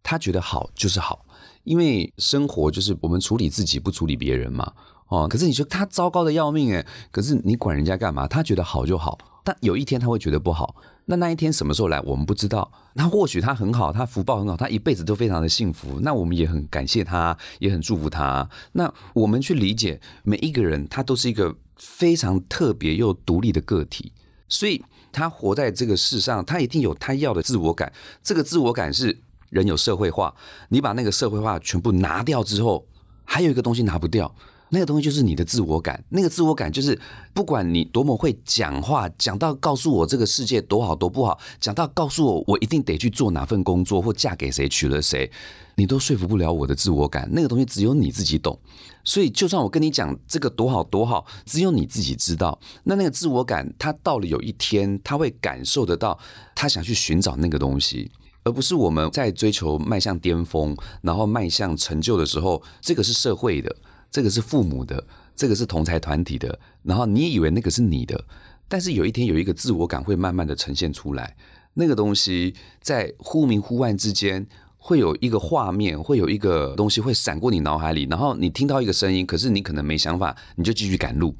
[0.04, 1.26] 他觉得好就是好，
[1.64, 4.72] 因为生活就是我们处理自己，不处理别人嘛。
[5.08, 8.26] 哦，可是你说他糟糕的要命哎，可是你管人家干嘛？
[8.26, 10.74] 他觉得好就好，但有一天他会觉得不好。
[11.06, 12.72] 那那一天什么时候来，我们不知道。
[12.94, 16.00] 那或许他很好，他福报很好，他一辈子都非常的幸福。
[16.00, 18.48] 那我们也很感谢他，也很祝福他。
[18.72, 24.12] 那我们去理解每一个人，他都是一个非常特别又独立的个体，
[24.48, 27.92] 所以他活在这个世上，他一定有他要的自我感。
[28.22, 30.34] 这个自我感是人有社会化，
[30.70, 32.86] 你把那个社会化全部拿掉之后，
[33.26, 34.34] 还有一个东西拿不掉。
[34.74, 37.00] 那个东西就是你的自我感，那个自我感就是
[37.32, 45.30] 不管你多么会讲话，讲到告诉我这个世界多好多不好，讲到告诉我我一定得去做哪份工作或嫁给谁娶了谁，
[45.76, 47.28] 你都说服不了我的自我感。
[47.30, 48.58] 那个东西只有你自己懂，
[49.04, 52.58] 所以就算我跟你讲这个多好多好，只有你自己知道。
[52.82, 56.18] 那那个自我感，他到了有一天，他会感受得到，
[56.52, 58.10] 他想去寻找那个东西，
[58.42, 63.72] 而不是我们在追求迈向巅峰，然后迈向成就的时候，这个是社会的。
[64.14, 68.24] 这个是父母的，这个是同才团体的，然后你以为那个是你的，
[68.68, 71.34] 但是有一天有一个自我感会慢慢的呈现出来，
[71.72, 74.46] 那个东西在忽明忽暗之间，
[74.76, 81.34] 会有一个画面，会有一个东西会闪过你脑海里，然后你听到一个声音，可是你可能没想法，你就继续赶路。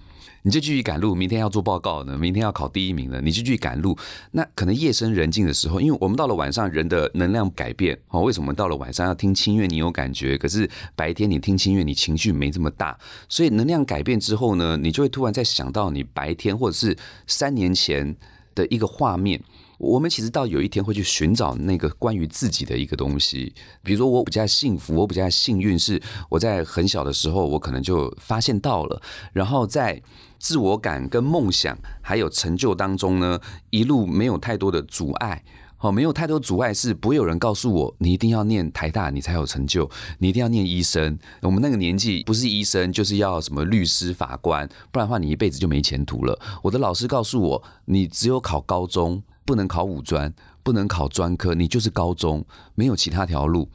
[0.47, 3.97] 你就继续赶路，明天要做报告呢，明天要考第一名了，你就继续赶路。
[4.33, 8.21] 那可能夜深人静的时候，因为我们到了晚上，人的能量改变哦。
[8.21, 10.37] 为什么到了晚上要听清乐，你有感觉？
[10.37, 12.99] 可是白天你听清乐，你情绪没这么大。
[13.27, 16.95] 所以能量改变之后呢，你就会突然在想到你白天或者是
[17.27, 18.15] 三年前
[18.55, 19.43] 的一个画面。
[19.79, 30.01] 我们其实到有一天会去寻找那个关于自己的一个东西，比如说我比较幸福，我比较幸运，是我在很小的时候我可能就发现到了，然后在
[30.39, 35.43] 自我感跟梦想还有成就当中呢，一路没有太多的阻碍，
[35.81, 46.39] 哦，没有太多阻碍是不会有人告诉我你一定要念台大你才有成就，你一定要念医生，我们那个年纪不是医生就是要什么律师法官，不然的话你一辈子就没前途了。
[46.63, 49.23] 我的老师告诉我，你只有考高中。
[49.45, 53.69] 不能考五专，不能考专科，你就是高中，没有其他条路，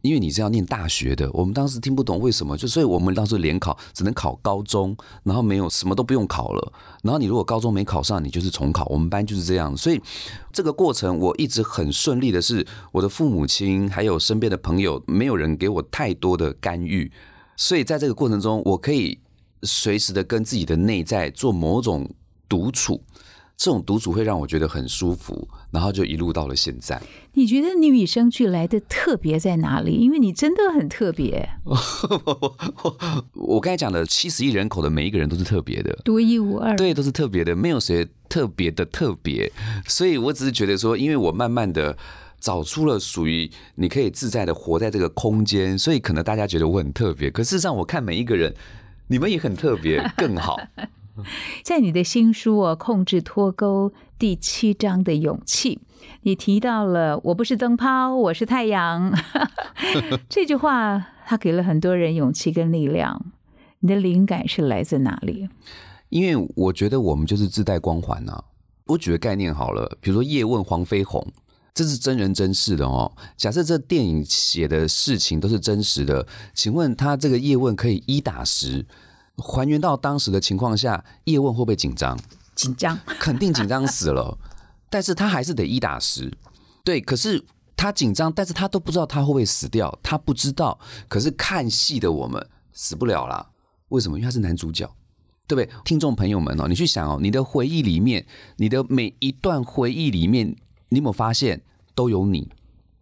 [0.00, 1.30] 因为你是要念大学的。
[1.32, 6.72] 我们当时听不懂为什么，就所以我们当时联考只能考高中，然后没有什么都不用考了。
[7.02, 8.84] 然后你如果高中没考上，你就是重考。
[8.86, 10.00] 我们班就是这样，所以
[10.52, 17.12] 这个过程我一直很顺利的是，我的父母亲还有身边的朋友，没有人给我太多的干预，
[17.56, 19.20] 所以在这个过程中，我可以
[19.62, 22.10] 随时的跟自己的内在做某种
[22.48, 23.00] 独处。
[23.62, 27.00] 这种独处会让我觉得很舒服，然后就一路到了现在。
[27.34, 29.92] 你觉得你与生俱来的特别在哪里？
[29.92, 31.48] 因为你真的很特别。
[33.34, 36.74] 我刚才讲的七十亿人口的每一个人都是特别的，独一无二。
[36.74, 39.52] 对，都是特别的，没有谁特别的特别。
[39.86, 41.96] 所以我只是觉得说，因为我慢慢的
[42.40, 47.30] 找出了属于你可以自在的活在这个空间，所以可能大家觉得我很特别。
[47.30, 48.52] 可事实上，我看每一个人，
[49.06, 50.58] 你们也很特别，更好。
[51.62, 55.80] 在你的新书《哦控制脱钩》第七章的勇气，
[56.22, 59.12] 你提到了“我不是灯泡，我是太阳”
[60.28, 63.32] 这句话，它给了很多人勇气跟力量。
[63.80, 65.48] 你的灵感是来自哪里？
[66.08, 68.44] 因为我觉得我们就是自带光环啊。
[68.86, 71.26] 我举个概念好了，比如说叶问黄飞鸿，
[71.74, 73.10] 这是真人真事的哦。
[73.36, 78.84] 假设这电影写的事情都是真实的，请问他这个叶问可以一打十，
[79.42, 82.16] 还原到当时的情况下，叶问会不会紧张？
[82.54, 84.38] 紧张，肯定紧张死了。
[84.88, 86.32] 但是他还是得一打十，
[86.84, 87.00] 对。
[87.00, 87.44] 可是
[87.76, 90.78] 他紧张，但是他都不知道他会不会死掉，他不知道。
[91.08, 93.50] 可是看戏的我们死不了啦，
[93.88, 94.18] 为什么？
[94.18, 94.88] 因为他是男主角。
[95.48, 98.24] 对不对，听众朋友们哦，你去想哦，你的回忆里面，
[98.56, 100.56] 你的每一段回忆里面，
[100.88, 101.60] 你有没有发现
[101.94, 102.48] 都有你？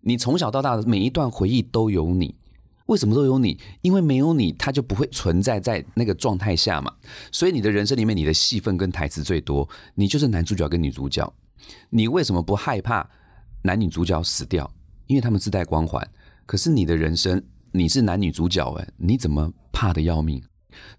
[0.00, 2.35] 你从小到大的每一段回忆都有你，
[2.90, 3.57] 为什么都有你？
[3.83, 6.92] 因为没有你，它就不会存在在那个状态下嘛。
[7.31, 11.33] 所以你的人生里面，你的戏份跟台词最多，你就是男主角跟女主角。
[11.90, 13.09] 你为什么不害怕
[13.62, 14.68] 男女主角死掉？
[15.07, 16.05] 因为他们自带光环。
[16.46, 20.42] 可是你的人生，你是男女主角哎，你怎么怕的要命？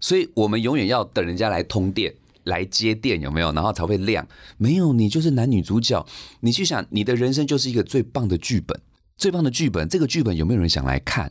[0.00, 3.52] 所以我们永远要等人家来通电、来接电，有没有？
[3.52, 4.26] 然后才会亮。
[4.56, 6.06] 没有，你就是男女主角。
[6.40, 8.80] 你去想，你的人生就是一个最棒的剧本，
[9.18, 9.86] 最棒的剧本。
[9.86, 11.30] 这个剧本有没有人想来看？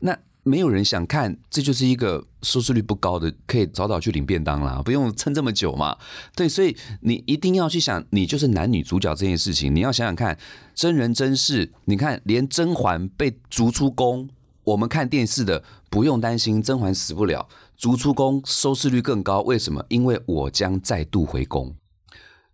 [0.00, 5.98] 那没有人想看，这就是一个收视率不高的，可以早早去领便当啦，不用撑这么久嘛。
[6.34, 9.74] 对，所以你一定要去想，你就是男女主角这件事情。
[9.74, 10.38] 你要想想看，
[10.74, 11.72] 真人真事。
[11.84, 14.28] 你看，连甄嬛被逐出宫，
[14.64, 17.48] 我们看电视的不用担心甄嬛死不了。
[17.76, 19.84] 逐出宫收视率更高，为什么？
[19.88, 21.74] 因为我将再度回宫。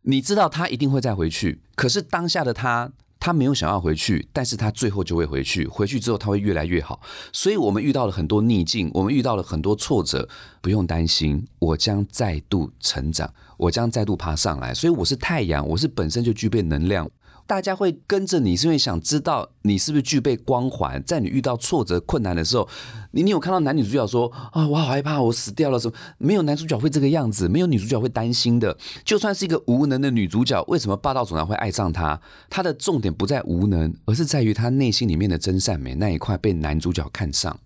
[0.02, 2.92] 你知道他一定会再回去，可是当下的他，
[3.24, 5.66] 他没有想要回去，但是他最后就会回去。
[5.66, 7.00] 回去之后，他会越来越好。
[7.32, 10.28] 所以我们遇到了很多逆境，我们遇到了很多挫折，
[10.60, 14.74] 不用担心，我将再度成长，我将再度爬上来。
[14.74, 17.10] 所以我是太阳，我是本身就具备能量。
[17.46, 21.02] 大家会跟着你，是因为想知道你是不是具备光环。
[21.04, 22.68] 在你遇到挫折、困难的时候，
[23.10, 25.94] 你你有看到男女主角说啊，我好害怕，我死掉了什么？
[26.18, 28.76] 没有男主角会这个样子，没有女主角会担心的。
[29.04, 32.18] 就算是一个无能的女主角，为什么霸道总裁会爱上她？
[32.48, 37.58] 她的重点不在无能，而是在于她内心里面的真善美那一块被男主角看上。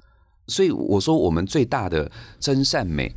[0.49, 2.11] 所以我说，我们最大的
[2.41, 3.15] 真善美。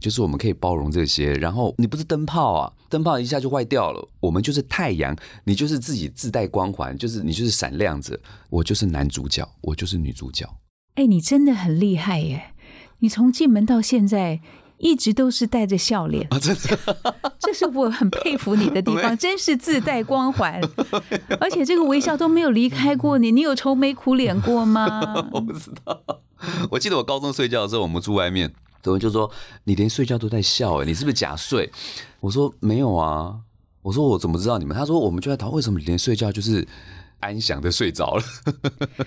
[0.00, 4.08] 就是我们可以包容这些，然后你不是灯泡啊，灯泡一下就坏掉了。
[4.20, 8.18] 我们就是太阳，你就是自己自带光环，就是你就是闪亮着。
[8.50, 10.48] 我就是男主角，我就是女主角。
[10.94, 12.54] 哎，你真的很厉害耶！
[12.98, 14.40] 你从进门到现在
[14.78, 20.60] 一直都是带着笑脸啊，真的， 这是我很佩服你的地方， 真是自带光环，
[21.40, 23.32] 而且这个微笑都没有离开过你。
[23.32, 25.14] 你有愁眉苦脸过吗？
[25.32, 26.02] 我不知道，
[26.70, 28.52] 我记得我高中睡觉的时候，我们住外面。
[28.84, 29.30] 有人就说
[29.64, 31.70] 你连睡觉都在笑哎，你是不是假睡？
[32.20, 33.36] 我说没有啊，
[33.82, 34.76] 我说我怎么知道你们？
[34.76, 36.66] 他说我们就在讨论为什么连睡觉就是
[37.20, 38.22] 安详的睡着了。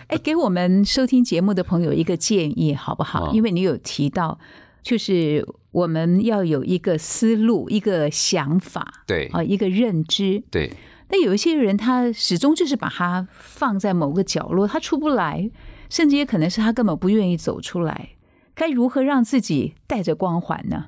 [0.08, 3.34] 哎，给我们收听节目的朋友一个建议好不好？
[3.34, 4.40] 因为你有提到，
[4.82, 10.42] 就是我们要有一个思路、一个想法，对啊，一个认知。
[10.50, 10.72] 对。
[11.10, 15.52] 那有一些人他始终就是把它放在某个角落，他出不来，
[15.90, 18.10] 甚至也可能是他根本不愿意走出来。
[18.56, 20.86] 该如何让自己带着光环呢？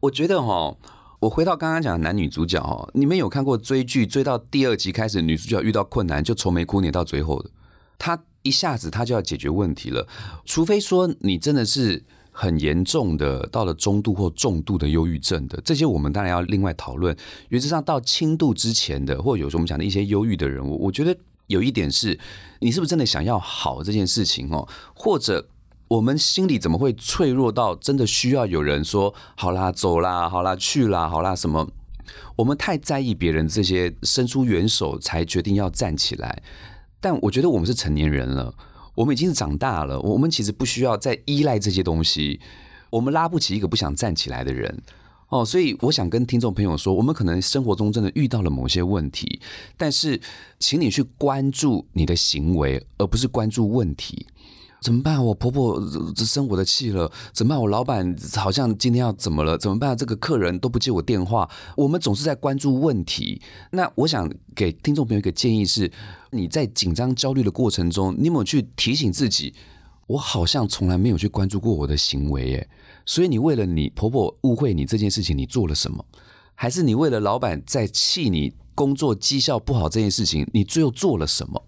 [0.00, 0.74] 我觉得哈，
[1.20, 7.50] 我回到刚刚讲的男女主角哦，你们有看过追剧追到第二集开始，女主角遇到困难就愁眉苦脸到最后的，
[7.98, 10.08] 她一下子她就要解决问题了。
[10.46, 12.02] 除非说你真的是
[12.32, 17.14] 很严重的，到了中度或重度的忧郁症的，这些我们当然要另外讨论。
[17.50, 21.14] 原则上到轻度之前的，或者有时候我们讲的一些忧郁的人物，我觉得
[21.48, 22.18] 有一点是，
[22.60, 25.46] 你是不是真的想要好这件事情哦，或者。
[25.90, 31.34] 我们心里怎么会脆弱到真的需要有人说好啦，走啦，好啦，去啦，好啦？
[31.34, 31.68] 什么？
[32.36, 36.40] 我们太在意别人这些伸出援手才决定要站起来。
[37.00, 38.54] 但我觉得我们是成年人了，
[38.94, 42.38] 我们已经是长大了，我们其实不需要再依赖这些东西。
[42.90, 44.80] 我们拉不起一个不想站起来的人
[45.30, 45.44] 哦。
[45.44, 49.40] 所以我想跟听众朋友说，我们可能生活中真的遇到了某些问题，
[49.76, 50.20] 但是
[50.60, 54.28] 请你去关注你的行为，而不是关注问题。
[54.80, 55.22] 怎么办？
[55.22, 55.78] 我婆婆
[56.16, 57.10] 生我的气了。
[57.32, 57.60] 怎么办？
[57.60, 59.58] 我老板好像今天要怎么了？
[59.58, 59.96] 怎么办？
[59.96, 61.48] 这个客人都不接我电话。
[61.76, 63.40] 我们总是在关注问题。
[63.70, 65.90] 那我想给听众朋友一个建议是：
[66.30, 69.54] 你在紧张焦虑的过程中，你有没有去提醒自己？
[70.06, 72.68] 我好像从来没有去关注过我的行为，耶。
[73.04, 76.04] 所以你为了你婆婆误会你这件事情，你做了什么？
[76.54, 81.62] 还是你为了老板在气你工作绩效不好这件事情，你最后做了什么？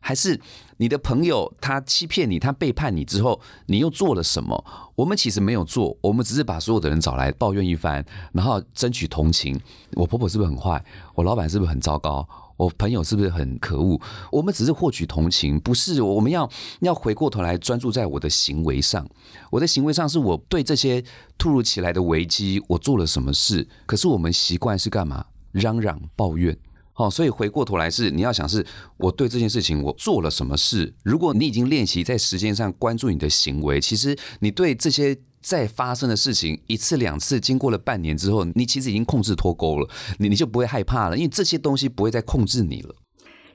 [0.00, 0.40] 还是
[0.78, 4.64] 你的朋友他欺骗你，他背叛你之后，你又做了什么？
[4.94, 9.58] 我们其实没有做，我们只是把所有的人找来抱怨一番，然后争取同情。
[9.92, 10.84] 我婆婆是不是很坏？
[11.14, 12.26] 我老板是不是很糟糕？
[12.56, 14.00] 我朋友是不是很可恶？
[14.32, 16.48] 我们只是获取同情，不是我们要
[16.80, 19.06] 要回过头来专注在我的行为上。
[19.50, 21.04] 我的行为上是我对这些
[21.36, 23.66] 突如其来的危机，我做了什么事？
[23.84, 25.24] 可是我们习惯是干嘛？
[25.52, 26.56] 嚷嚷抱怨。
[26.96, 28.64] 哦，所以回过头来是你要想是
[28.96, 30.94] 我对这件事情我做了什么事。
[31.02, 39.88] 如果你已经练习在时间上关注你的行为，其实你对这些在发生的事情一次两次，经过了半年之后，你其实已经控制脱钩了，
[40.18, 42.94] 你你就不会害怕了，因为这些东西不会再控制你了。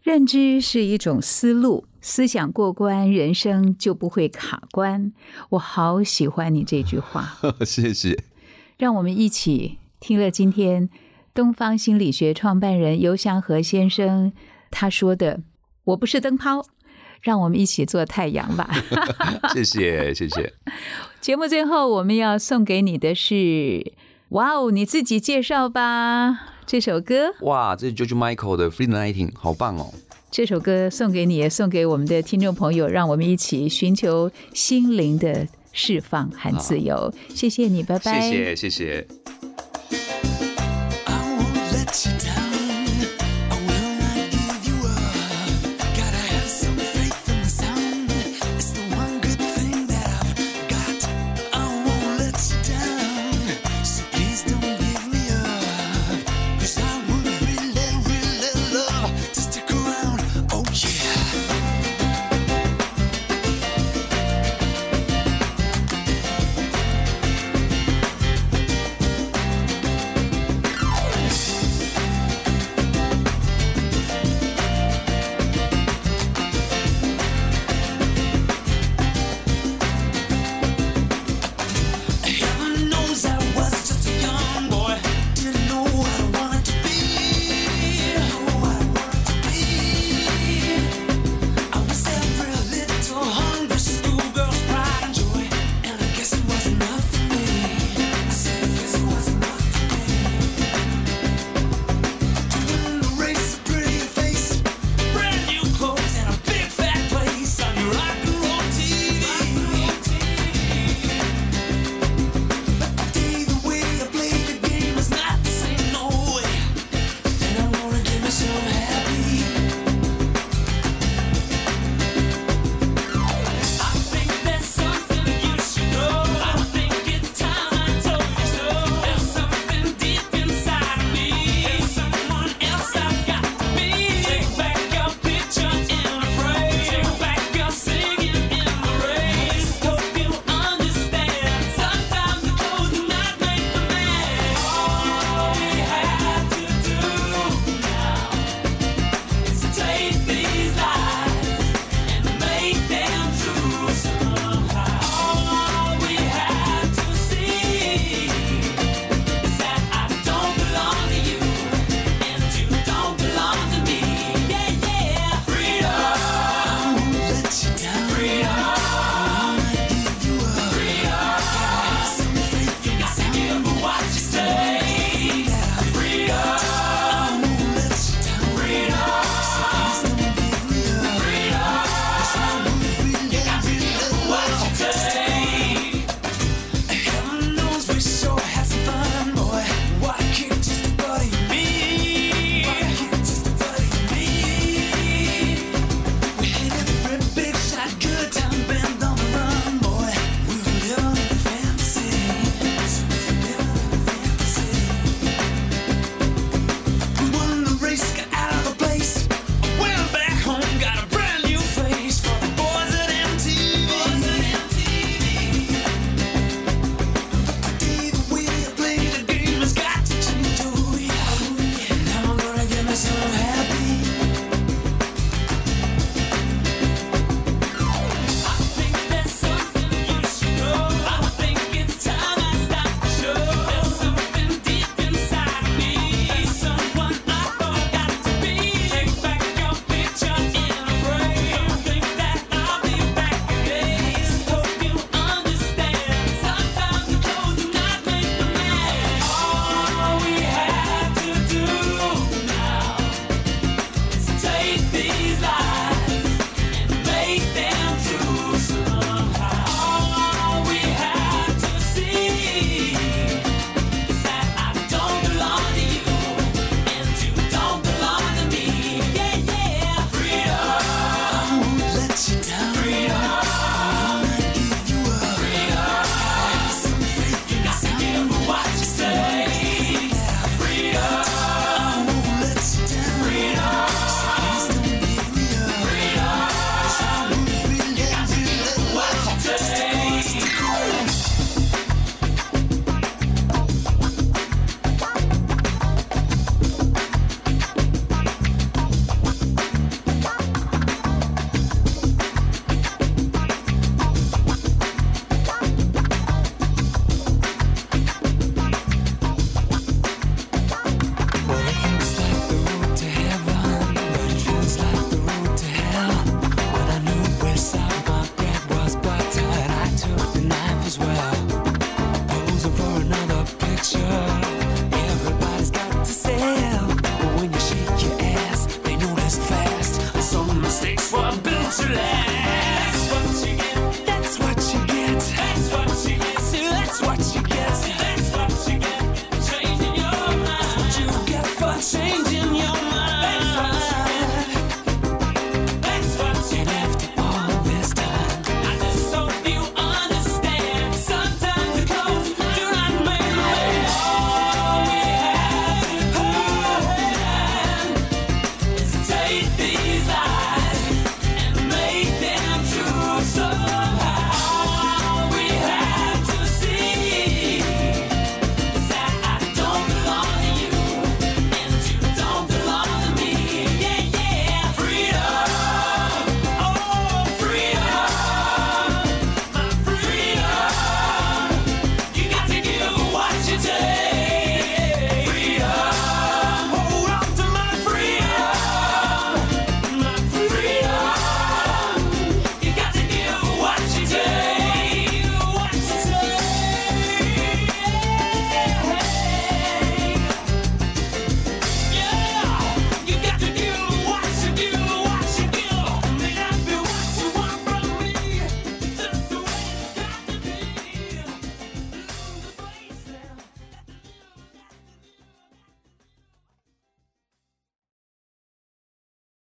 [0.04, 5.14] 认知是一种思路，思想过关，人生就不会卡关。
[5.50, 8.24] 我好喜欢你这句话， 谢谢。
[8.78, 10.90] 让我们一起听了今天
[11.34, 14.32] 东方心理学创办人游祥和先生
[14.70, 15.42] 他说的
[15.86, 16.66] ：“我不是灯泡。”
[17.22, 18.68] 让我们一起做太阳吧。
[19.54, 20.54] 谢谢，谢谢。
[21.22, 23.94] 节目最后我们要送给你的是，
[24.30, 26.48] 哇哦，你自己介绍吧。
[26.66, 29.94] 这首歌，哇，这是 George Michael 的《Free Nighting》，好棒哦。
[30.32, 37.14] 这首歌送给你，也送给我们的听众朋友，让我们一起寻求心灵的释放和自由。
[37.30, 38.20] 谢谢你，拜拜。
[38.20, 39.08] 谢谢，谢谢。